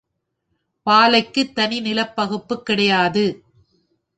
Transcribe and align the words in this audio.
பாலைக்குத் 0.87 1.53
தனி 1.55 1.79
நிலப்பகுப்புக் 1.79 2.65
கிடையாது. 2.65 3.25